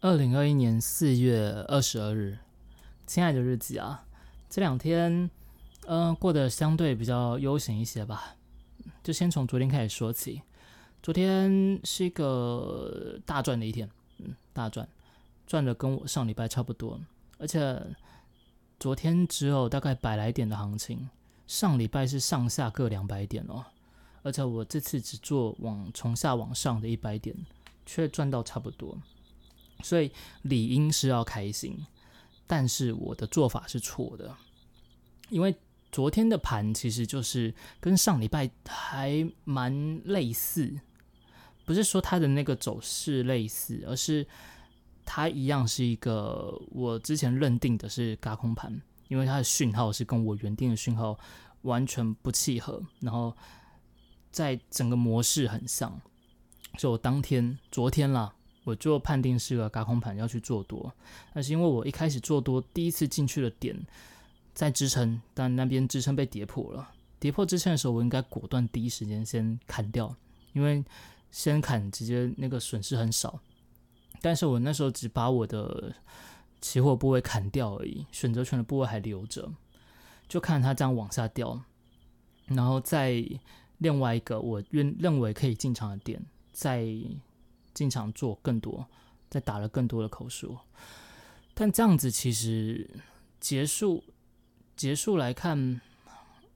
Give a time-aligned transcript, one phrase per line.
[0.00, 2.38] 二零二一年四月二十二日，
[3.04, 4.06] 亲爱的日记啊，
[4.48, 5.28] 这两天，
[5.88, 8.36] 嗯，过得相对比较悠闲一些吧。
[9.02, 10.40] 就先从昨天开始说起，
[11.02, 14.88] 昨天是一个大赚的一天，嗯，大赚，
[15.48, 17.00] 赚的跟我上礼拜差不多，
[17.38, 17.84] 而且
[18.78, 21.10] 昨天只有大概百来点的行情，
[21.48, 23.64] 上礼拜是上下各两百点哦，
[24.22, 27.34] 而且我这次只做往从下往上的一百点，
[27.84, 28.96] 却赚到差不多。
[29.82, 30.10] 所以
[30.42, 31.86] 理应是要开心，
[32.46, 34.34] 但是我的做法是错的，
[35.28, 35.54] 因为
[35.92, 40.78] 昨天的盘其实就是跟上礼拜还蛮类似，
[41.64, 44.26] 不是说它的那个走势类似，而是
[45.04, 51.18] 它一样是一个我之前认定的是嘎空盘，因为它的讯号是跟我原定的讯号
[51.62, 53.34] 完全不契合，然后
[54.30, 56.00] 在整个模式很像，
[56.78, 58.34] 所以我当天昨天啦。
[58.68, 60.92] 我就判定是个高空盘要去做多，
[61.32, 63.74] 那是因为我一开始做多，第一次进去的点
[64.52, 66.90] 在支撑，但那边支撑被跌破了。
[67.18, 70.14] 跌破支撑的时候，我应该果断第一时间先砍掉，
[70.52, 70.84] 因为
[71.30, 73.40] 先砍直接那个损失很少。
[74.20, 75.94] 但是我那时候只把我的
[76.60, 79.50] 期货部位砍掉而已，选择权的部位还留着，
[80.28, 81.58] 就看它这样往下掉，
[82.48, 83.24] 然后在
[83.78, 86.20] 另外一个我认认为可以进场的点
[86.52, 86.86] 在。
[87.78, 88.84] 进场做更多，
[89.30, 90.58] 再打了更多的口数，
[91.54, 92.90] 但这样子其实
[93.38, 94.02] 结束
[94.76, 95.80] 结束来看，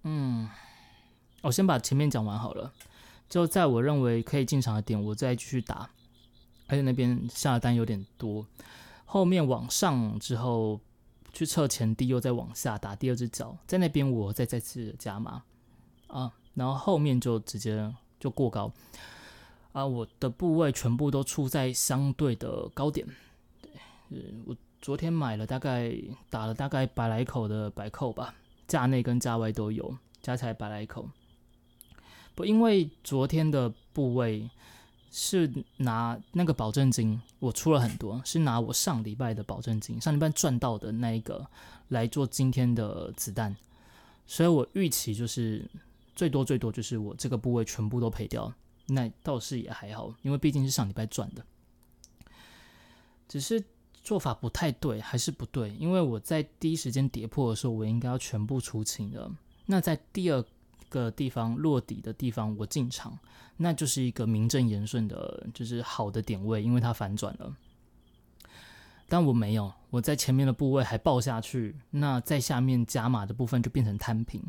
[0.02, 0.50] 嗯，
[1.42, 2.72] 我先把前面讲完好了。
[3.28, 5.88] 就在我认为可以进场的点，我再继续打，
[6.66, 8.44] 而且那边下的单有点多，
[9.04, 10.80] 后面往上之后
[11.32, 15.44] 去测前低，又再往下打第二只脚，在那边我再再次加码
[16.08, 18.72] 啊，然后后面就直接就过高。
[19.72, 23.06] 啊，我的部位全部都处在相对的高点。
[23.62, 23.70] 对，
[24.44, 25.94] 我昨天买了大概
[26.28, 28.34] 打了大概百来口的百扣吧，
[28.68, 31.08] 价内跟价外都有，加起来百来口。
[32.34, 34.48] 不，因为昨天的部位
[35.10, 41.46] 是拿那个保证金，我出了很多，是拿我上礼拜的保证金，上礼拜赚到的那一个
[41.88, 43.54] 来做今天的子弹，
[44.26, 45.66] 所以我预期就是
[46.14, 48.52] 最多最多就是我这个部位全部都赔掉。
[48.92, 51.44] 那倒是也还好，因为毕竟是上礼拜赚的，
[53.26, 53.62] 只是
[54.02, 55.70] 做法不太对，还是不对。
[55.70, 59.30] 因为我在第一时间跌破的时候，我应该要全部出清的。
[59.66, 60.44] 那在第二
[60.88, 63.18] 个地方落底的地方，我进场，
[63.56, 67.56] 那就是一个名正言顺的，就是好的点位，因为它反转了。
[69.08, 74.42] 但我没有，我在前面的部位还爆下去，那在下面加码的部分就变成摊平。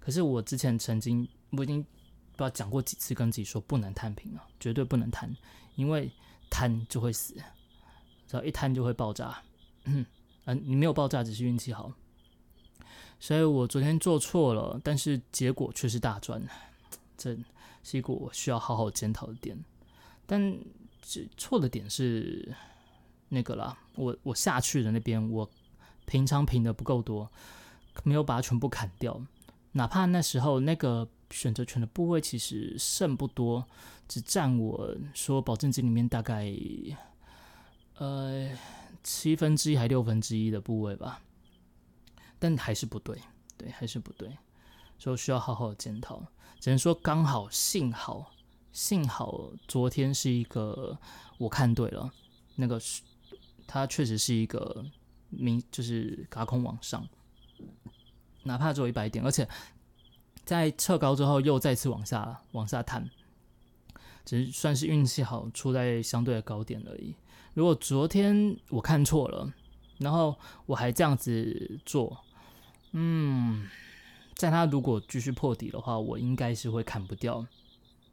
[0.00, 1.84] 可是我之前曾经，我已经。
[2.32, 5.34] 不知道讲过几次，跟自己说不能摊平啊，绝对不能摊，
[5.76, 6.10] 因为
[6.48, 7.34] 摊就会死，
[8.26, 9.42] 只要一摊就会爆炸。
[9.84, 10.06] 嗯，
[10.64, 11.92] 你没有爆炸，只是运气好。
[13.20, 16.42] 所以我昨天做错了，但是结果却是大赚，
[17.18, 17.36] 这
[17.82, 19.56] 是一个我需要好好检讨的点。
[20.26, 20.58] 但
[21.02, 22.54] 这错的点是
[23.28, 25.48] 那个啦，我我下去的那边，我
[26.06, 27.30] 平常平的不够多，
[28.04, 29.20] 没有把它全部砍掉，
[29.72, 31.06] 哪怕那时候那个。
[31.32, 33.66] 选择权的部位其实剩不多，
[34.06, 36.54] 只占我说保证金里面大概
[37.96, 38.50] 呃
[39.02, 41.22] 七分之一还六分之一的部位吧，
[42.38, 43.18] 但还是不对，
[43.56, 44.36] 对，还是不对，
[44.98, 46.22] 所以需要好好检讨。
[46.60, 48.30] 只能说刚好，幸好，
[48.70, 50.96] 幸好昨天是一个
[51.38, 52.12] 我看对了，
[52.54, 53.02] 那个是
[53.66, 54.84] 它确实是一个
[55.30, 57.08] 明就是嘎空往上，
[58.42, 59.48] 哪怕只有一百点，而且。
[60.44, 63.08] 在测高之后，又再次往下往下探，
[64.24, 67.14] 只是算是运气好，出在相对的高点而已。
[67.54, 69.52] 如果昨天我看错了，
[69.98, 70.36] 然后
[70.66, 72.24] 我还这样子做，
[72.90, 73.68] 嗯，
[74.34, 77.46] 在它如果继续破底的话，我应该是会砍不掉，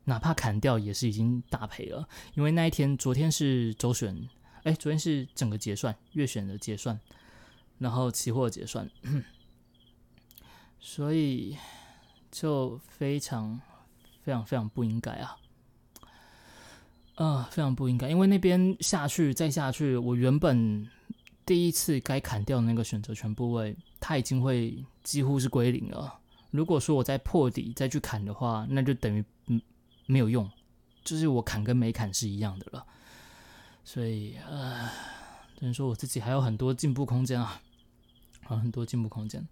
[0.04, 2.08] 哪怕砍掉也是已经大赔了。
[2.36, 4.30] 因为那一天，昨天是周选，
[4.64, 7.00] 哎，昨天是整个结算月选的结算，
[7.80, 8.88] 然后期货结算，
[10.80, 11.58] 所以。
[12.32, 13.60] 就非常
[14.22, 15.38] 非常非常不应该啊！
[17.16, 20.88] 啊，非常不应该，因为那边下去再下去，我原本
[21.46, 26.18] 第一次该砍掉的那个选择权部位，它已经会几乎是归零了。
[26.52, 29.62] 如果说我再破底再去砍的话，那就等于嗯
[30.06, 30.50] 没有用，
[31.04, 32.86] 就是我砍跟没砍是一样的了。
[33.84, 34.92] 所以啊，
[35.58, 37.62] 只能说我自己还有很多进步空间啊，
[38.50, 39.46] 有很多进步空间。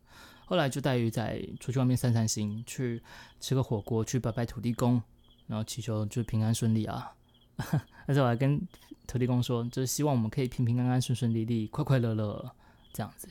[0.50, 3.04] 后来就带鱼仔出去外面散散心，去
[3.42, 5.02] 吃个火锅，去拜拜土地公，
[5.46, 7.14] 然后祈求就平安顺利啊。
[8.08, 8.66] 而且我还跟
[9.06, 12.50] 土地公说，就是希望我们可以平平安安、顺顺利利、快快乐乐
[12.94, 13.28] 这样子。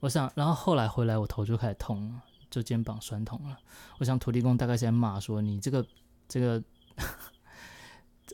[0.00, 3.58] 我想，然后后来回来，我头就开始痛了，就肩膀酸痛了。
[3.98, 5.86] 我想土地公大概是在骂说：“你这个
[6.26, 6.62] 这个，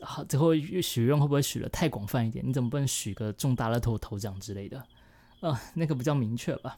[0.01, 2.47] 好，最后许愿会不会许的太广泛一点？
[2.47, 4.81] 你怎么不能许个中大乐透头奖之类的？
[5.41, 6.77] 呃，那个比较明确吧。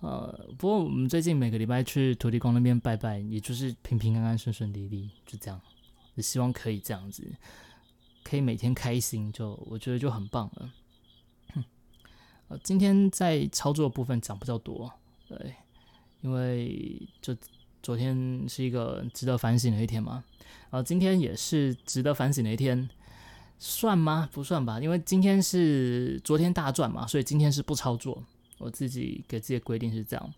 [0.00, 5.60] 呃，不过我们最近每个礼拜去土地公那边拜拜，也就是平平安安、顺顺利利，就这样。
[6.16, 7.24] 也希望可以这样子，
[8.24, 10.70] 可以每天开心，就我觉得就很棒了。
[12.48, 14.92] 呃，今天在操作部分讲比较多，
[15.28, 15.54] 对，
[16.20, 17.36] 因为就
[17.80, 20.24] 昨天是一个值得反省的一天嘛，
[20.70, 22.90] 呃，今天也是值得反省的一天，
[23.58, 24.28] 算吗？
[24.32, 28.24] 不算吧，因为今天是昨天大赚嘛，所以今天是不操作，
[28.60, 30.34] 我自己给自己的规定是这样，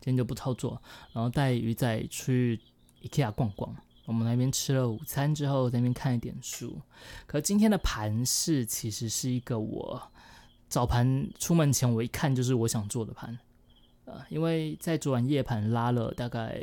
[0.00, 0.82] 今天就不操作，
[1.12, 2.60] 然后带鱼仔去
[3.02, 3.74] IKEA 逛逛，
[4.04, 6.78] 我们那边吃了午餐之后，在那边看一点书，
[7.26, 10.10] 可今天的盘势其实是一个我。
[10.68, 13.36] 早盘出门前，我一看就是我想做的盘，
[14.04, 16.60] 呃，因为在昨晚夜盘拉了大概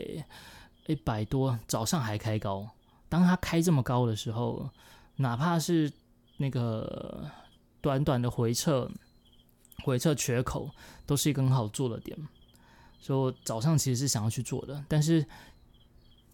[0.85, 2.69] 一百多，早上还开高。
[3.09, 4.69] 当它开这么高的时候，
[5.17, 5.91] 哪怕是
[6.37, 7.29] 那个
[7.81, 8.89] 短短的回撤、
[9.83, 10.69] 回撤缺口，
[11.05, 12.17] 都是一个很好做的点。
[12.99, 15.25] 所以我早上其实是想要去做的，但是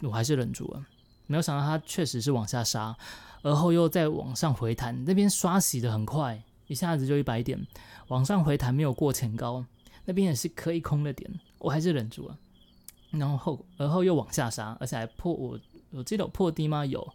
[0.02, 0.86] 我还是忍住了。
[1.28, 2.96] 没有想到它确实是往下杀，
[3.42, 6.42] 而后又再往上回弹，那边刷洗的很快。
[6.68, 7.68] 一下子就一百点，
[8.08, 9.64] 往上回弹没有过前高，
[10.06, 11.30] 那边也是可以空的点，
[11.60, 12.38] 我还是忍住了。
[13.12, 15.60] 然后后而后又往下杀，而且还破我
[15.92, 16.86] 我记得有破低吗？
[16.86, 17.08] 有，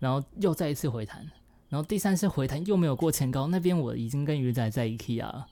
[0.00, 1.24] 然后又再一次回弹，
[1.72, 5.46] 然后第三次回弹又没有过前高，那边我已经跟鱼仔在 IKEA 了。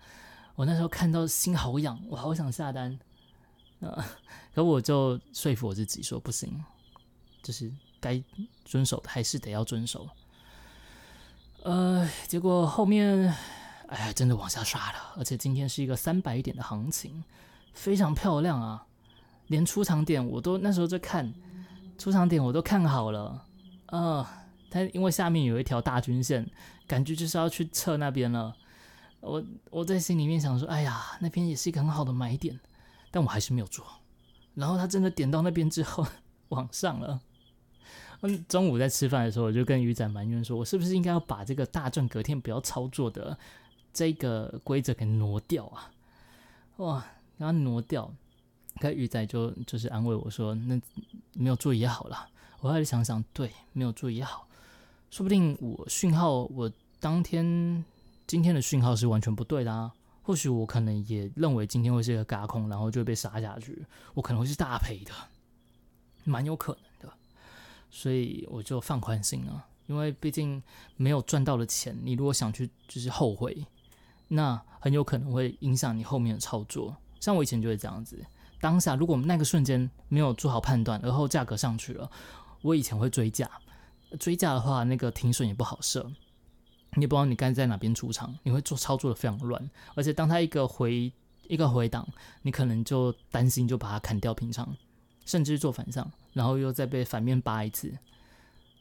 [0.54, 2.98] 我那时候看到心好痒，我好想下单，
[3.78, 4.04] 呃，
[4.54, 6.62] 可我就说服我自己说不行，
[7.42, 8.22] 就是该
[8.66, 10.06] 遵守的还是得要遵守。
[11.62, 13.34] 呃，结果后面，
[13.86, 17.24] 哎呀，真的往下刷了，而且今天是一个三百点的行情，
[17.72, 18.86] 非常漂亮啊！
[19.46, 21.32] 连出场点我都那时候在看，
[21.96, 23.42] 出场点我都看好了，
[23.86, 24.26] 呃，
[24.70, 26.48] 它因为下面有一条大均线，
[26.86, 28.54] 感觉就是要去测那边了。
[29.20, 32.58] 我我在心里面想说，哎呀，那边也是一个很好的买点，
[33.10, 33.84] 但我还是没有做。
[34.54, 36.06] 然后他真的点到那边之后，
[36.48, 37.20] 往上了。
[38.22, 43.38] 嗯，中午在吃饭的时候，我就跟鱼仔埋怨说：“我是不是应该要把这个大赚隔天不要操作的
[43.92, 45.90] 这个规则给挪掉啊？”
[46.76, 47.06] 哇，
[47.38, 48.12] 然后挪掉，
[48.78, 50.78] 可鱼仔就就是安慰我说：“那
[51.32, 52.28] 没有做也好了。”
[52.60, 54.46] 我后来想想，对，没有做也好，
[55.10, 56.70] 说不定我讯号我
[57.00, 57.84] 当天
[58.26, 59.92] 今天的讯号是完全不对的啊。
[60.22, 63.84] 或许我可能也认为今天会是一个嘎空，然后就被杀下去，
[64.14, 65.12] 我可能会是大赔的，
[66.22, 67.12] 蛮有可能的。
[67.90, 70.62] 所以我就放宽心了，因为毕竟
[70.96, 73.66] 没有赚到的钱，你如果想去就是后悔，
[74.28, 76.96] 那很有可能会影响你后面的操作。
[77.18, 78.24] 像我以前就会这样子，
[78.60, 82.08] 当下如果那个瞬间没有做好判断，而后价格上去了，
[82.62, 83.50] 我以前会追价，
[84.18, 86.10] 追价的话那个停损也不好设，
[86.94, 91.12] 你也不知道你该在哪边出场，你会做操作的非常乱，而且当它一个回
[91.48, 92.06] 一个回档，
[92.42, 94.76] 你可能就担心就把它砍掉平仓，
[95.24, 96.10] 甚至做反向。
[96.32, 97.92] 然后又再被反面扒一次，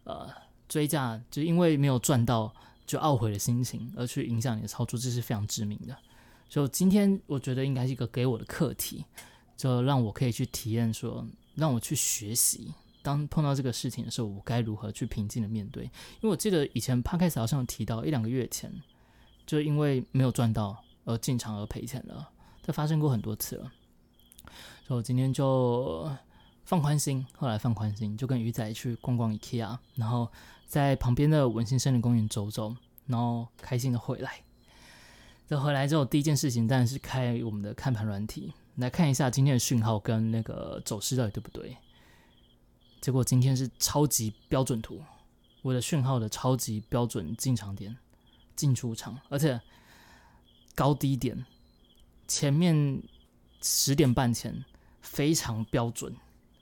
[0.03, 0.29] 呃，
[0.67, 2.53] 追价就因为没有赚到
[2.85, 5.97] 就懊悔的心情，而去影响你的操作，这是非常致命的。
[6.47, 9.03] 所以今天我觉得应该是一个给我的课题，
[9.57, 12.71] 就让我可以去体验，说让我去学习，
[13.09, 15.83] 当碰到这个事情的时候，我该如何去平静的面对。
[15.83, 18.71] 因为我记得以前 p 开始好像有提到一两个月前，
[19.45, 22.29] 就因为没有赚到而进场而赔钱了，
[22.61, 23.71] 这发生过很多次了。
[24.85, 26.09] 所以我今天就。
[26.65, 30.31] 放宽心，后来放宽心，就跟鱼仔去逛逛 IKEA，然后
[30.67, 32.75] 在旁边的文心森林公园走走，
[33.07, 34.43] 然后开心的回来。
[35.47, 41.75] 这回来之后，第一件事情当然是开我们的看盘软体，来看一下今天的讯号跟那个走势到底对不对。
[43.01, 45.01] 结果今天是超级标准图，
[45.61, 47.95] 我的讯号的超级标准进场点、
[48.55, 49.59] 进出场，而且
[50.75, 51.45] 高低点
[52.27, 53.01] 前面
[53.61, 54.65] 十点半前
[55.01, 56.15] 非常标准。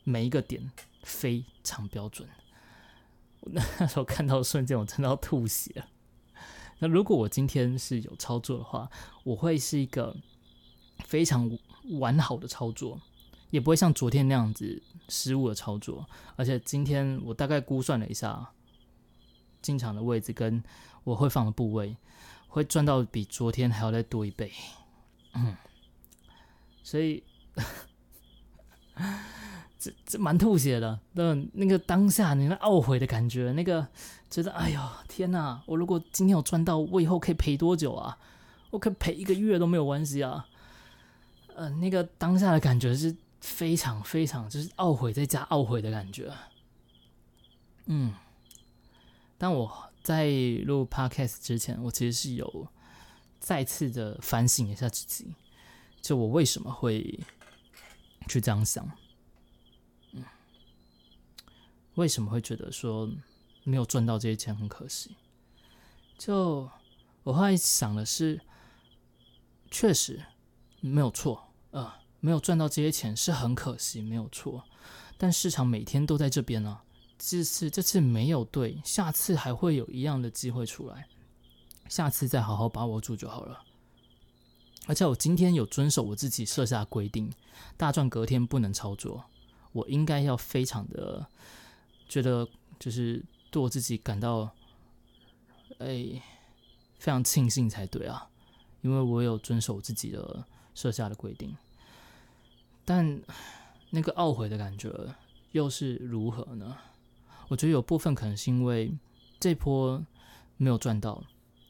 [0.03, 0.71] 每一个点
[1.03, 2.29] 非常标准，
[3.41, 5.83] 那时候看到瞬间我真的要吐血。
[6.79, 8.89] 那如果我今天是有操作的话，
[9.25, 10.15] 我会是一个
[11.03, 11.51] 非常
[11.99, 13.01] 完好的操作，
[13.49, 16.05] 也不会像昨天那样子失误的操作。
[16.35, 18.49] 而且今天我大概估算了一下
[19.61, 20.63] 进场的位置跟
[21.03, 21.95] 我会放的部位，
[22.47, 24.51] 会赚到比昨天还要再多一倍。
[25.33, 25.55] 嗯，
[26.83, 27.23] 所以。
[29.79, 30.99] 这这蛮吐血的。
[31.11, 33.87] 那那个当下你那懊悔的感觉，那个
[34.27, 35.61] 觉得哎呦天哪！
[35.67, 38.17] 我如果今天有赚到，我以后可以赔多久啊？
[38.71, 40.47] 我可以赔一个月都没有关系啊。
[41.55, 46.33] 呃，那个当下的感觉是非常非常就是懊悔再加懊悔的感觉。
[47.85, 48.13] 嗯，
[49.37, 50.29] 但我在
[50.65, 52.67] 录 podcast 之前，我其实是有
[53.39, 55.33] 再次的反省一下自己，
[56.01, 57.19] 就我为什么会
[58.27, 58.89] 去这样想。
[60.11, 60.23] 嗯，
[61.95, 63.09] 为什么会觉得说
[63.63, 65.15] 没有赚到这些钱很可惜？
[66.17, 66.69] 就
[67.23, 68.41] 我后来想的是，
[69.69, 70.25] 确实
[70.79, 71.53] 没有错。
[71.71, 74.63] 呃，没有赚到这些钱是很可惜，没有错。
[75.17, 76.79] 但市场每天都在这边呢，
[77.17, 81.07] 这次这次没有对，下次还会有一样的机会出来，
[81.87, 83.63] 下次再好好把握住就好了。
[84.87, 87.31] 而且我今天有遵守我自己设下规定，
[87.75, 89.25] 大赚隔天不能操作，
[89.71, 91.25] 我应该要非常的
[92.07, 92.47] 觉得
[92.79, 94.49] 就是对我自己感到
[95.79, 96.21] 哎
[96.97, 98.29] 非常庆幸才对啊，
[98.81, 100.45] 因为我有遵守自己的。
[100.77, 101.57] 设下的规定，
[102.87, 103.21] 但
[103.89, 104.89] 那个懊悔的感觉
[105.51, 106.77] 又是如何呢？
[107.49, 108.89] 我觉得有部分可能是因为
[109.41, 110.01] 这波
[110.55, 111.21] 没有赚到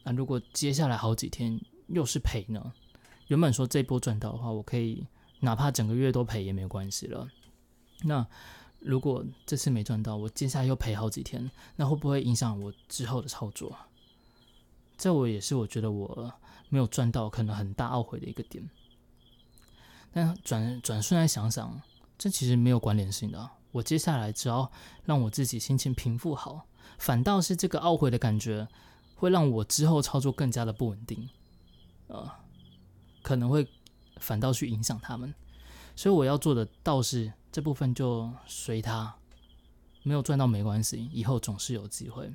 [0.04, 0.12] 啊。
[0.12, 2.72] 如果接下来好几天又是赔呢？
[3.26, 5.04] 原本说这波赚到的话，我可以
[5.40, 7.28] 哪怕整个月都赔也没有关系了。
[8.04, 8.24] 那
[8.78, 13.76] 如果这次没赚到，我接下来又赔好几天，那会不会影响我之后的操作？
[14.96, 16.32] 这我也是我觉得我
[16.68, 18.70] 没有赚到，可能很大懊悔的一个点。
[20.12, 21.80] 但转转瞬来想想，
[22.16, 23.50] 这其实没有关联性的。
[23.70, 24.70] 我接下来只要
[25.04, 26.66] 让我自己心情平复好，
[26.98, 28.66] 反倒是这个懊悔的感觉
[29.14, 31.28] 会让我之后操作更加的不稳定，
[32.06, 32.28] 呃，
[33.22, 33.68] 可能会
[34.16, 35.32] 反倒去影响他们。
[35.94, 39.14] 所以我要做的倒是这部分就随他，
[40.02, 42.32] 没有赚到没关系，以后总是有机会。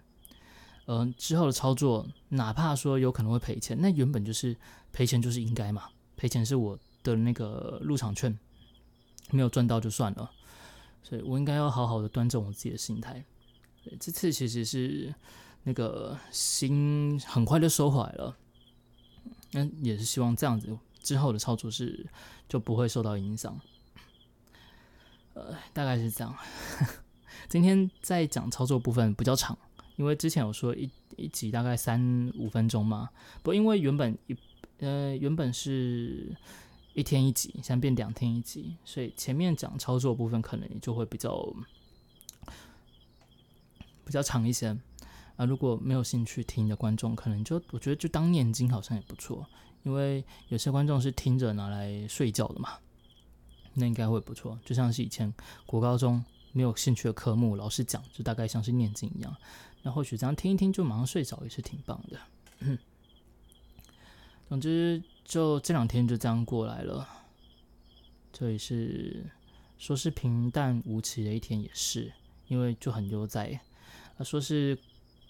[0.86, 4.56] 嗯，之后的操作哪怕说有可能会赔钱，那原本就是
[4.92, 6.78] 赔钱就是应该嘛，赔钱是我。
[7.04, 8.38] 的那个入场券
[9.32, 10.32] 没有赚到就算了，
[11.04, 13.24] 所以我应该要好好的端正我自己的心态。
[14.00, 15.14] 这次其实是
[15.64, 18.38] 那个心很快就收回来了，
[19.52, 22.06] 那也是希望这样子之后的操作是
[22.48, 23.60] 就不会受到影响。
[25.34, 26.34] 呃，大概是这样。
[27.50, 29.58] 今天在讲操作部分比较长，
[29.98, 33.10] 因为之前有说一一集大概三五分钟嘛，
[33.42, 34.38] 不因为原本一
[34.80, 36.36] 呃原本是。
[36.94, 41.54] 一天一集，现在变两天一集，所以前面讲操作部分可能也就会比较
[44.06, 44.78] 比较长一些
[45.36, 45.46] 啊。
[45.46, 49.46] 如果没有兴趣听的观众，可能就我觉得就当念经好像也不错，
[49.82, 52.78] 因为有些观众是听着拿来睡觉的嘛，
[53.74, 54.60] 那应该会不错。
[54.64, 55.34] 就像是以前
[55.66, 59.36] 国高中没有兴趣的科目，老师讲就大概像是念经一样，
[59.82, 62.78] 那或许这样听一听就马上睡着也是挺棒的。
[64.54, 65.02] 总之。
[65.26, 67.08] 就这两天就这样过来了，
[68.34, 69.26] 这也是
[69.78, 72.12] 说是平淡无奇的一天，也是
[72.50, 73.58] 因为就很悠哉；
[74.22, 74.78] 说是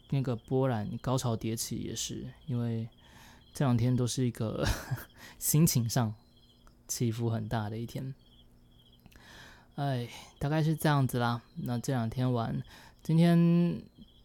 [0.09, 2.89] 那个波澜高潮迭起，也是因为
[3.53, 4.67] 这两天都是一个
[5.37, 6.15] 心情上
[6.87, 8.15] 起伏很大的一天。
[9.75, 11.43] 哎，大概是这样子啦。
[11.57, 12.61] 那这两天玩，
[13.03, 13.37] 今天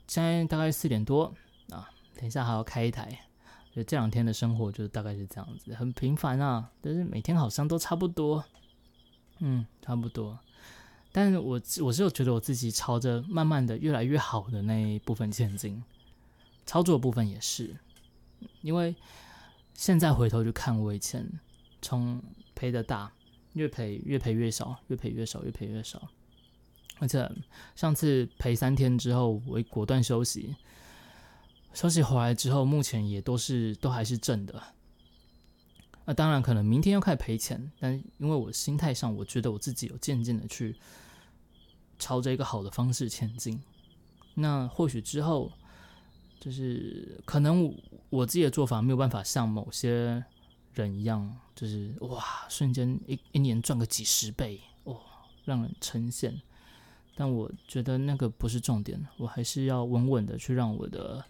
[0.09, 1.35] 现在大概四点多
[1.71, 3.27] 啊，等一下还要开一台。
[3.85, 8.45] 这两天的生活就大概是这样子，很平凡啊，但是每天好像都差不多，
[9.41, 10.39] 嗯，差不多。
[11.13, 15.83] 但是我我是有觉得我自己朝着慢慢的越来越好的那一部分前进，
[16.67, 17.77] 操作部分也是，
[18.63, 18.95] 因为
[19.75, 21.27] 现在回头去看我以前
[21.81, 22.23] 从
[22.55, 23.13] 赔的大，
[23.55, 26.09] 越赔越赔越少，越赔越少，越赔越少，
[26.99, 27.31] 而且
[27.75, 30.55] 上次赔三天之后，我果断休息。
[31.73, 34.61] 消息回来之后，目前也都是都还是正的。
[36.05, 40.75] 那当然可能明天要开始赔钱，但因为我心态上，我觉得我自己有渐渐的去
[41.99, 43.61] 朝着一个好的方式前进。
[44.35, 45.53] 那或许之后，
[46.41, 47.73] 就是可能
[48.09, 50.25] 我自己的做法没有办法像某些
[50.73, 54.97] 人一样，就是哇，瞬间一一年赚个几十倍，哇，
[55.45, 56.35] 让人称羡。
[57.15, 61.23] 但我觉得那个不是重点，我还是要稳稳的去让我的。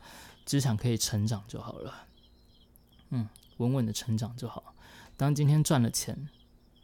[0.49, 1.93] 资产可以成长就好了，
[3.11, 3.29] 嗯，
[3.59, 4.75] 稳稳的成长就好。
[5.15, 6.31] 当今天赚了钱，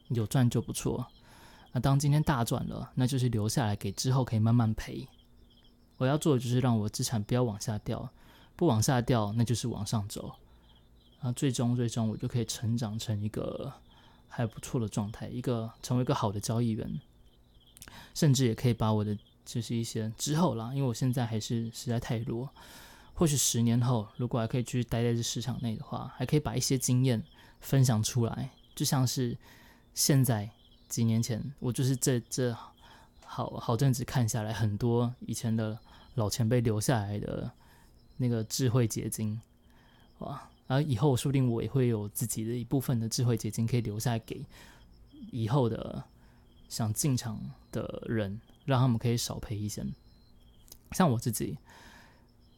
[0.09, 1.07] 有赚就不错。
[1.73, 5.09] 那当今天大赚了，那就是留下来给之后可以慢慢赔。
[5.97, 8.07] 我要做的就是让我资产不要往下掉，
[8.55, 10.35] 不往下掉，那就是往上走。
[11.21, 13.73] 啊，最终最终我就可以成长成一个
[14.29, 17.01] 还不错的状态，一个成为一个好的交易员。
[18.13, 22.51] 甚至也可以把我的就是一些之后啦，因为我现在还是实在太弱，
[23.15, 27.23] 或许十年后如果还可以继续待在这市场内的话，还可以把一些经验
[27.61, 29.37] 分享出来，就像是
[29.95, 30.51] 现在
[30.89, 32.55] 几年前我就是这这
[33.25, 35.79] 好好阵子看下来，很多以前的
[36.15, 37.51] 老前辈留下来的
[38.17, 39.41] 那个智慧结晶，
[40.19, 40.51] 哇！
[40.67, 44.43] 而以后说不定我也会有自己的一部分的智慧结晶可以留下来给
[45.31, 46.03] 以后的
[46.71, 47.39] 想进场
[47.71, 49.85] 的人，让他们可以少赔一些。
[50.93, 51.59] 像我自己，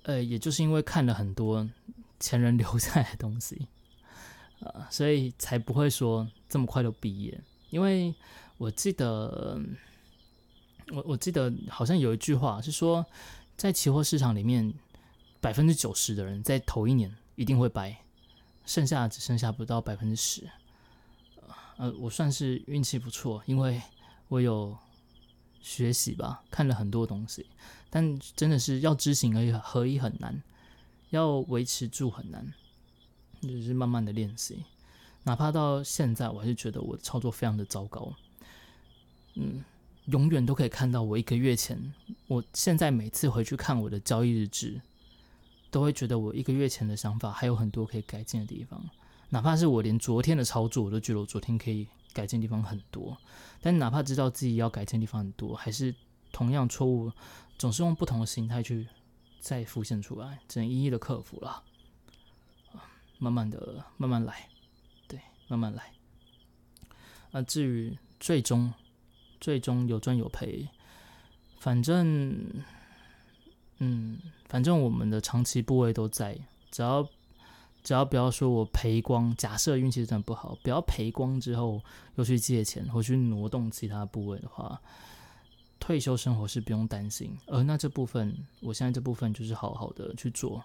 [0.06, 1.68] 呃，也就是因为看了很多
[2.18, 3.66] 前人留下来的东西，
[4.60, 7.38] 呃，所以才不会说这么快就毕业。
[7.70, 8.14] 因为
[8.56, 9.60] 我记得，
[10.92, 13.04] 我我记得好像有一句话是说，
[13.56, 14.72] 在期货市场里面，
[15.40, 17.14] 百分之九十的人在头一年。
[17.36, 17.94] 一定会掰，
[18.64, 20.48] 剩下只剩下不到百分之十。
[21.76, 23.78] 呃，我算是运气不错，因为
[24.28, 24.74] 我有
[25.66, 27.44] 学习吧，看了很多东西，
[27.90, 30.40] 但真的是要知行而已，何以很难，
[31.10, 32.54] 要维持住很难，
[33.42, 34.64] 就是慢慢的练习。
[35.24, 38.14] 哪怕到现在，我还是觉得我操作非常的糟糕。
[39.34, 39.64] 嗯，
[40.04, 41.92] 永远都可以看到我一个月前，
[42.28, 44.80] 我现在每次回去看我的交易日志。
[45.68, 48.80] 都会觉得我一个月前的想法还有很多可以改进的地方，
[49.28, 53.14] 哪怕是我连昨天的操作，我都觉得我昨天可以改进地方很多。
[53.60, 55.94] 但哪怕知道自己要改进的地方很多，还是
[56.32, 57.12] 同样错误，
[57.58, 58.88] 总是用不同的心态去
[59.38, 61.62] 再浮现出来，只能一一的克服了。
[63.18, 64.48] 慢慢的，慢慢来，
[65.06, 65.92] 对，慢慢来。
[67.32, 68.72] 那，至于最终，
[69.40, 70.66] 最终有赚有赔，
[71.58, 72.64] 反正。
[73.78, 76.34] 嗯，反正我们的长期部位都在，
[76.70, 77.06] 只要
[77.86, 81.80] 只要不要说我赔光，假设运气真的不好，不要赔光之后
[82.16, 84.82] 又去借钱或去挪动其他部位的话，
[85.78, 87.38] 退休生活是不用担心。
[87.46, 90.60] 而那这部分，我现在这部分就是好好的去做。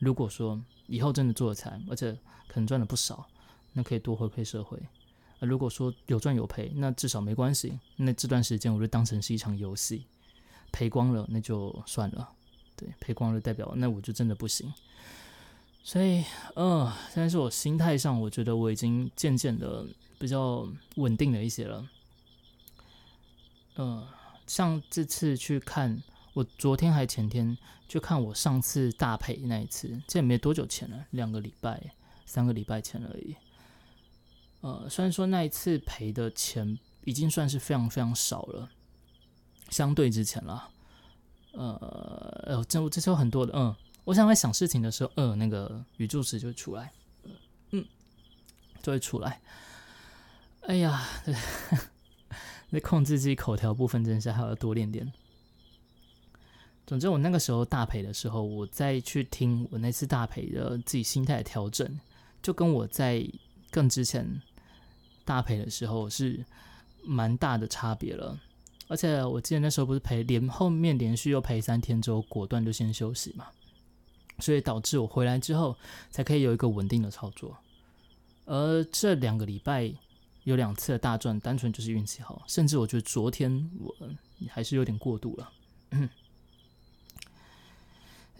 [0.00, 2.12] 如果说以后真的做起来，而且
[2.48, 3.24] 可能赚了不少，
[3.72, 4.76] 那可以多回馈社会。
[5.38, 7.78] 而如果说有赚有赔，那至少没关系。
[7.94, 10.06] 那这段时间我就当成是一场游戏，
[10.72, 12.28] 赔光了那就算了。
[12.74, 14.72] 对，赔光了代表那我就真的不行，
[15.86, 19.86] 所以，呃，现在是我心态上，我觉得我已经渐渐的
[20.18, 20.66] 比较
[20.96, 21.86] 稳定了一些了。
[23.74, 24.08] 呃，
[24.46, 31.92] 像这次去看，我昨天还前天去看我上次大赔那一次，这也没多久前了，两个礼拜、
[32.24, 33.36] 三个礼拜前而已。
[34.62, 38.70] 呃，虽然说那一次赔的钱已经算是非常非常少了，
[39.68, 40.70] 相对之前了。
[41.52, 41.74] 呃，
[42.46, 46.92] 呃，这这是有很多的，嗯，我想在想事情的时候，呃，那个语助词就会出来，
[47.70, 47.84] 嗯，
[48.82, 49.40] 就会出来。
[50.62, 51.02] 哎呀，
[52.70, 55.12] 那 控制自己口条部分，真是还要多练练。
[56.86, 61.98] 总之，我那个时候大赔的时候，我再去听我那次大赔的自己心态的调整，
[62.42, 63.26] 就跟我在
[63.70, 64.42] 更之前
[65.24, 66.44] 大赔的时候是
[67.02, 68.38] 蛮大的差别了。
[68.86, 73.46] 而且我记得那时候不是赔连后面连续又赔三天之后，果断就先休息嘛，
[74.38, 75.76] 所以导致我回来之后
[76.10, 77.56] 才可以有一个稳定的操作。
[78.46, 79.92] 而这两个礼拜
[80.42, 83.94] 有两次的大赚，单纯就是运气好，甚至我觉得昨天我
[84.48, 85.52] 还是有点过度了。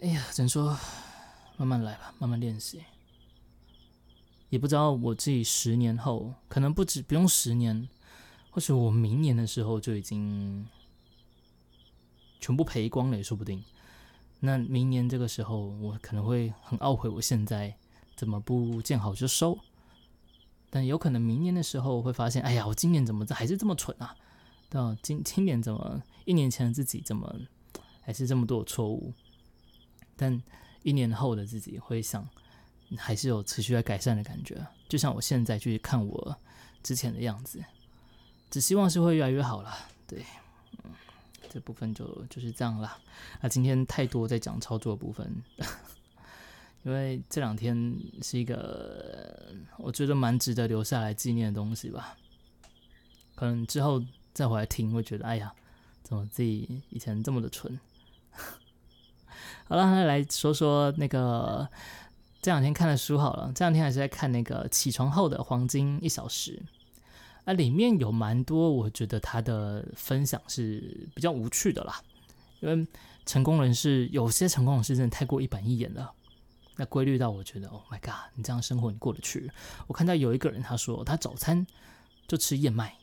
[0.00, 0.76] 哎呀，只能说
[1.56, 2.82] 慢慢来吧，慢慢练习。
[4.50, 7.88] 也不知道我自己十年后，可能不止不用十年。
[8.50, 10.64] 或许我明年的时候就已经
[12.38, 13.64] 全部赔光了也说不定。
[14.40, 17.74] 那明年这个时候，我可能会很懊悔，我现在
[18.14, 19.58] 怎么不见好就收？
[20.70, 24.14] 但有可能明年的时候会发现，哎呀，我今年怎么还是这么蠢啊？
[24.68, 27.34] 到今今年怎么一年前的自己怎么
[28.00, 29.12] 还是这么多错误？
[30.16, 30.42] 但
[30.82, 32.28] 一年后的自己会想，
[32.96, 34.66] 还是有持续在改善的感觉。
[34.88, 36.36] 就像我现在去看我
[36.82, 37.64] 之前的样子。
[38.50, 39.74] 只希望是会越来越好了，
[40.06, 40.24] 对，
[41.54, 42.98] 这部分就就是这样啦。
[43.40, 45.40] 啊，今天太多在讲操作部分，
[46.82, 52.16] 因为这两天是一个我觉得蛮值得留下来纪念的东西吧。
[53.36, 55.54] 可能之后再回来听，会觉得哎呀，
[56.02, 57.78] 怎么自己以前这么的蠢？
[59.66, 61.68] 好了，那来说说那个
[62.42, 63.52] 这两天看的书好了。
[63.54, 66.60] 这两天还是在看那个起床后的黄金一小时。
[67.44, 72.02] 啊，里面有蛮多，我觉得他的分享是比较无趣的啦。
[72.60, 72.86] 因为
[73.26, 76.10] 成功人士有些成功人士真的太过一板一眼了，
[76.76, 79.50] 那规律到我觉得，Oh my god，你这样生活你过得去？
[79.86, 81.66] 我看到有一个人他说，他早餐
[82.26, 82.96] 就吃燕麦，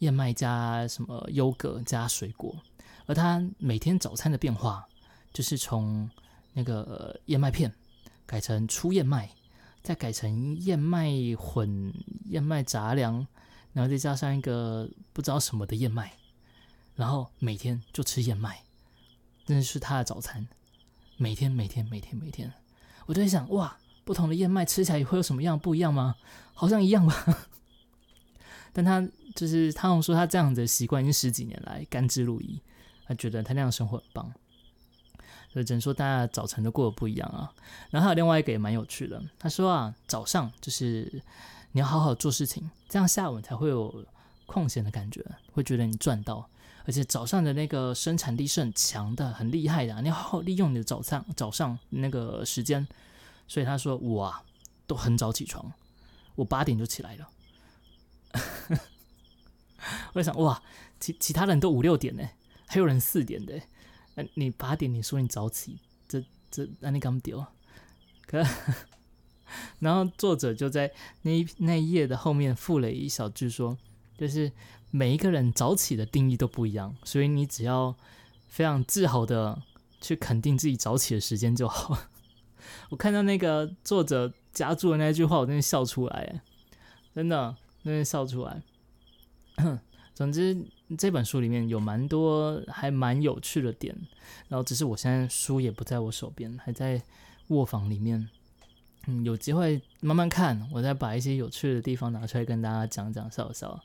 [0.00, 2.54] 燕麦加什么优格加水果，
[3.06, 4.84] 而他每天早餐的变化
[5.32, 6.10] 就是从
[6.52, 7.72] 那个燕麦片
[8.26, 9.30] 改成粗燕麦，
[9.82, 11.92] 再改成燕麦混
[12.26, 13.24] 燕麦杂粮，
[13.74, 16.14] 然后再加上一个不知道什么的燕麦，
[16.94, 18.62] 然后每天就吃燕麦，
[19.46, 20.48] 那是他的早餐。
[21.16, 22.52] 每天每天每天每天，
[23.06, 26.16] 我就在想，哇，不同的燕麦吃起来会有什么样不一样吗？
[26.54, 27.46] 好像一样吧。
[28.72, 29.06] 但他
[29.36, 32.58] 就是他们说他这样的习惯已经十几年来甘之如饴，
[33.06, 34.32] 他觉得他那样生活很棒。
[35.64, 37.52] 只能说大家早晨都过得不一样啊。
[37.90, 41.22] 然后还有另外一个也蛮有趣的，他说啊，早上就是
[41.70, 44.06] 你要好好做事情，这样下午才会有
[44.46, 46.48] 空闲的感觉，会觉得你赚到。
[46.84, 52.86] 而且早上的那个生产力是很强的，很厉害的，你要好好利用你的早上早上那个时间。
[53.48, 54.44] 所以他说我啊
[54.86, 55.72] 都很早起床，
[56.36, 57.28] 我八点就起来了。
[60.14, 60.62] 我想哇，
[61.00, 62.22] 其其他人都五六点呢，
[62.68, 63.60] 还有人四点的。
[64.14, 67.44] 那你八点你说你早起，这这那你敢丢？
[68.24, 68.40] 可
[69.80, 70.90] 然后作者就在
[71.22, 73.76] 那一那一页的后面附了一小句说，
[74.16, 74.50] 就是
[74.90, 77.94] 每一个人早起的定义都不一样，所以你只要
[78.48, 79.62] 非常自豪的
[80.00, 81.98] 去肯定自己早起的时间就好。
[82.90, 86.40] 我看到那个作者加注的那句话，我真的笑出来，
[87.14, 87.56] 真的。
[87.86, 88.62] 那边笑出来。
[90.14, 90.56] 总之，
[90.96, 93.94] 这本书里面有蛮多还蛮有趣的点，
[94.48, 97.02] 然后只是我现在书也不在我手边，还在
[97.48, 98.26] 卧房里面。
[99.06, 103.78] 嗯，有机会慢慢看，我再把一些有趣的地方拿出来跟大家讲讲笑笑。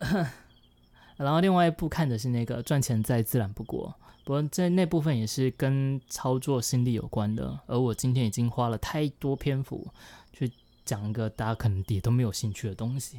[1.16, 9.86] 然后另外一部看的是那个赚钱再自然不过，不过在那部分也是跟操作心力有关的，而我今天已经花了太多篇幅
[10.32, 10.50] 去。
[10.86, 13.18] 讲一个大家可能也都没有兴趣的东西，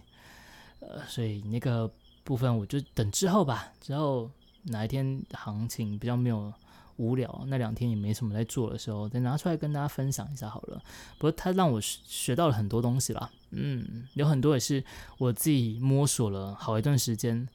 [0.81, 1.91] 呃，所以那个
[2.23, 3.73] 部分我就等之后吧。
[3.81, 4.29] 之后
[4.65, 6.53] 哪一天行情比较没有
[6.97, 10.81] 无聊，那两天也没什么在做的时候，再拿出来跟大家分享一下好了。
[11.17, 14.83] 不过他让我学到了很多东西啦，嗯，有很多也是
[15.17, 17.47] 我自己摸索了好一段时间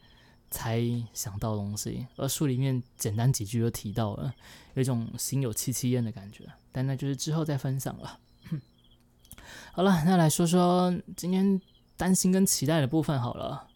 [0.50, 0.83] 才
[1.14, 4.33] 想到东西，而书里面简单几句就提到了，
[4.74, 6.44] 有一种心有戚戚焉的感觉。
[6.72, 8.18] 但那就是之后再分享了。
[9.72, 11.61] 好了，那来说说今天
[11.96, 13.66] 担心跟期待的部分好了。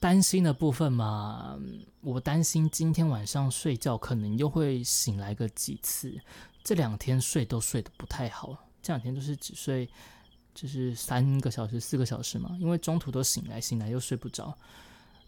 [0.00, 1.58] 担心的部分嘛，
[2.00, 6.18] 我担心今天晚上睡觉可能又会醒来个几次。
[6.62, 9.88] 这两天睡都睡得不太好，这两天都是只睡
[10.54, 14.56] 就是三个小时、四个小时嘛，因为中途都醒来，醒来又睡不着，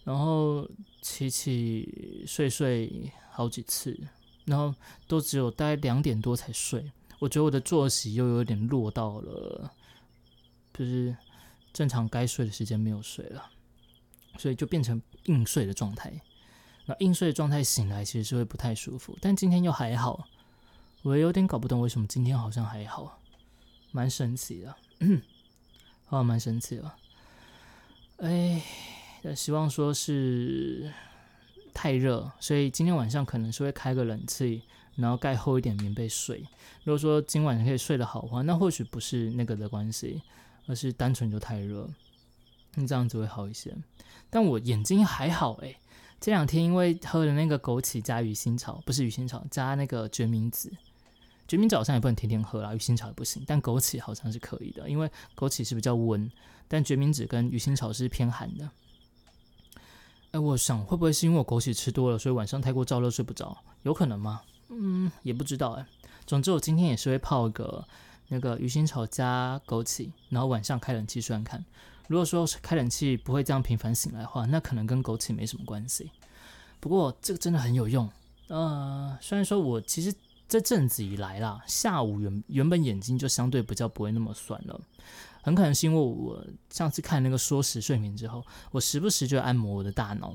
[0.04, 0.68] 然后
[1.00, 3.98] 起起睡睡好几次，
[4.44, 4.74] 然后
[5.08, 6.92] 都只有大概两点多才睡。
[7.18, 9.70] 我觉得我的作息又有点落到了，
[10.72, 11.16] 就是
[11.72, 13.50] 正常该睡的时间没有睡了，
[14.38, 16.12] 所以就变成硬睡的状态。
[16.86, 20.26] 那硬睡的状态醒来其实是会不太舒服，但今天又还好，
[21.02, 23.20] 我也有点搞不懂为什么今天好像还好，
[23.92, 25.20] 蛮神奇的，嗯
[26.06, 26.92] 好，蛮神奇的。
[28.18, 28.62] 哎，
[29.34, 30.92] 希望说是
[31.72, 34.62] 太热，所以今天晚上可能是会开个冷气。
[34.96, 36.44] 然后盖厚一点棉被睡。
[36.84, 40.20] 如果说今晚可以睡得好的话，那或许不是那个的关系，
[40.66, 41.88] 而是单纯就太热，
[42.74, 43.76] 那这样子会好一些。
[44.28, 45.76] 但我眼睛还好诶，
[46.20, 50.70] 这两天因为喝了那个枸杞加鱼腥草，不是鱼腥草加那个决明子，
[51.48, 56.30] 决明子好像也不能天天喝啦，鱼腥草也不行，但枸杞好像是可以的，因为枸杞是比较温，
[56.68, 58.70] 但决明子跟鱼腥草是偏寒的。
[60.30, 63.56] 哎，我想会不会是因为我枸杞吃多了，所以晚上太过燥热睡不着？
[63.82, 64.42] 有可能吗？
[64.68, 65.84] 嗯，也不知道哎。
[66.24, 67.84] 总之，我今天也是会泡个
[68.28, 71.64] 那个鱼腥草加枸杞，然后晚上开冷气试看。
[72.10, 76.10] 如果说开冷气不会这样频繁醒来的话，那可能跟枸杞没什么关系。
[76.80, 78.10] 不过这个真的很有用。
[78.48, 80.12] 呃，虽然说我其实
[80.48, 84.80] 这阵子以来啦，下午原原本眼睛就相对比较不会那么酸了，
[85.42, 90.34] 很可能是因为我上次看那个缩时睡眠之后，我时不时就按摩我的大脑，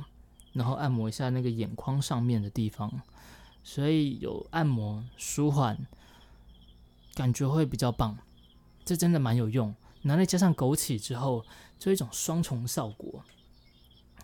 [0.54, 2.90] 然后按摩一下那个眼眶上面的地方。
[3.66, 5.78] 所以有按摩舒缓，
[7.16, 8.18] 感觉会比较棒，
[8.86, 9.76] 这真的蛮有用。
[10.06, 11.46] 然后再加上枸杞之后，
[11.78, 13.24] 就一种双重效果。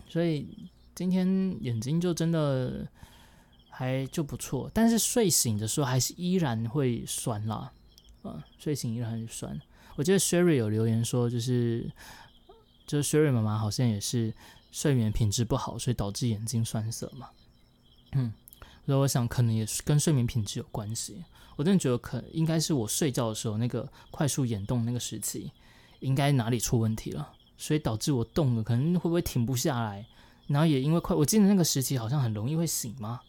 [0.08, 1.26] 所以今天
[1.60, 2.86] 眼睛就真的
[3.68, 7.72] 还就不错，但是睡醒的时候还是依然会酸啦，
[8.22, 9.60] 啊，睡醒依然很酸。
[9.96, 11.90] 我记得 Sherry 有留言说，就是
[12.86, 14.32] 就是 Sherry 妈妈好像也是
[14.70, 17.30] 睡眠品质不好，所以导致眼睛酸涩嘛，
[18.12, 18.32] 嗯。
[18.84, 21.24] 所以我想，可能也是跟睡眠品质有关系。
[21.54, 25.52] 我真的觉得，可应该是我睡觉的时候那个快速眼动那个时期，
[26.02, 30.06] 应该哪里出问题了，所以导致我动了，可能会不会停不下来？
[30.48, 33.20] 然后也因为快，我记得那个时期好像很容易会醒吗？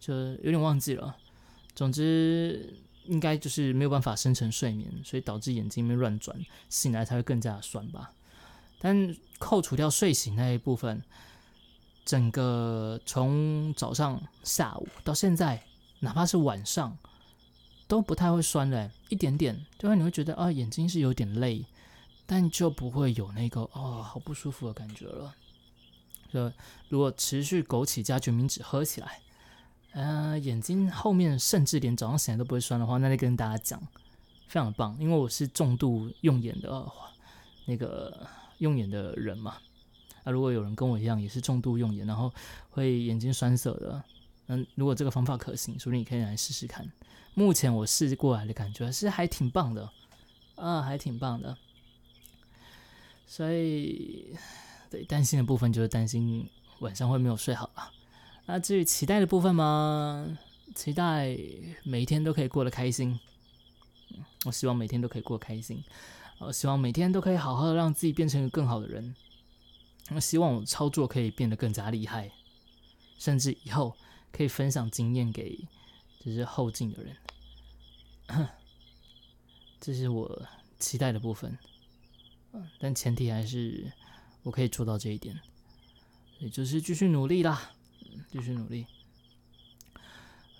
[0.00, 1.14] 就有点忘记了。
[1.74, 6.36] 总之，应该就是没有办法深层睡眠，所以导致眼睛没乱转，
[6.68, 8.12] 醒来才会更加酸吧。
[8.78, 11.02] 但扣除掉睡醒那一部分，
[12.04, 15.62] 整个从早上、下午到现在，
[16.00, 16.96] 哪怕是晚上，
[17.88, 21.64] 都不太会酸的，一点点，就会你会觉得啊，眼睛是有点累，
[22.28, 25.34] 但就不会有那个哦，好不舒服的感觉了。
[26.30, 26.52] 就
[26.88, 29.20] 如果持续枸杞加决明子喝起来，
[29.92, 33.80] 呃，眼睛后面甚至连早上醒来都不会酸的话，那就跟大家讲，
[34.46, 36.86] 非常棒，因为我是重度用眼的
[37.64, 38.28] 那个。
[38.58, 39.56] 用眼的人嘛，
[40.24, 42.28] 啊，如果有人跟我一样也是重度用眼，然后
[42.70, 44.02] 会眼睛酸涩的，
[44.48, 46.84] 嗯，如果这个方法可行，说不定你可以来试试看。
[47.34, 49.88] 目前我试过来的感觉是还挺棒的，
[50.56, 51.56] 啊，还挺棒的。
[53.30, 54.34] 所以，
[54.90, 56.48] 对担心的部分就是担心
[56.80, 57.92] 晚上会没有睡好啊。
[58.46, 60.38] 那至于期待的部分嘛，
[60.74, 61.36] 期待
[61.84, 63.20] 每一天都可以过得开心。
[64.46, 65.84] 我希望每天都可以过开心。
[66.38, 69.14] 我希望每天都可以好好的让自己变成一个更好的人。
[70.10, 72.30] 我希望我操作可以变得更加厉害，
[73.18, 73.94] 甚至以后
[74.32, 75.68] 可以分享经验给
[76.24, 77.16] 就是后进的人。
[79.78, 80.42] 这是我
[80.78, 81.58] 期待的部分。
[82.52, 83.92] 嗯，但前提还是
[84.42, 85.38] 我可以做到这一点，
[86.38, 87.72] 也就是继续努力啦，
[88.30, 88.86] 继续努力。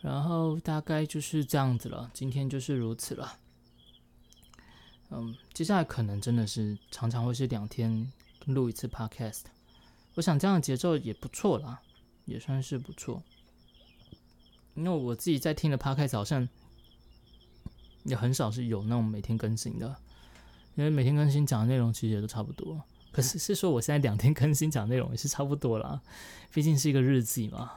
[0.01, 3.38] 然后大概就是这样子了，今天就是如此了。
[5.11, 8.12] 嗯，接下来可能真的是常常会是两天
[8.44, 9.42] 录一次 podcast，
[10.14, 11.81] 我想这样的节奏也不错啦，
[12.27, 13.22] 也算是不错。
[14.74, 16.48] 因为我自己在听的 podcast 好像
[18.05, 19.96] 也很少是有那种每天更新的，
[20.79, 22.83] 因为每天更新讲的内容其实也都差不多。
[23.12, 26.01] 可是是说我现在两天更新讲内容也是差不多啦，
[26.55, 27.73] 毕竟是一个日记嘛。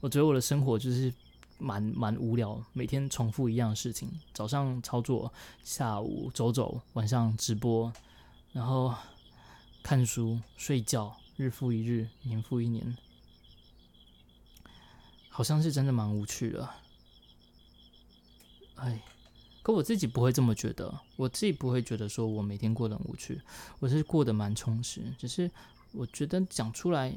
[0.00, 1.12] 我觉得我的生活就是。
[1.60, 5.32] 蛮蛮无聊，每天重复一样的事情，早上操作，
[5.64, 7.92] 下午走走，晚上直播，
[8.52, 8.94] 然后
[9.82, 12.96] 看书、睡觉，日复一日，年复一年，
[15.28, 16.70] 好像是真的蛮无趣的。
[18.76, 19.02] 哎，
[19.68, 23.38] 可我自己不会这么觉得，我自己不会觉得说我每天过得很无趣，
[23.80, 25.50] 我是过得蛮充实，只是
[25.92, 27.14] 我觉得讲出来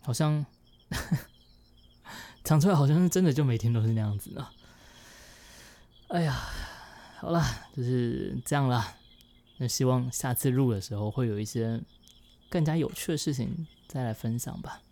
[0.00, 0.44] 好像。
[2.42, 4.48] 讲出来好像是真的，就每天都是那样子呢。
[6.08, 6.34] 哎呀，
[7.20, 7.40] 好了，
[7.76, 8.96] 就是这样啦。
[9.58, 11.80] 那希望下次录的时候会有一些
[12.50, 14.82] 更加有趣的事情再来分享吧。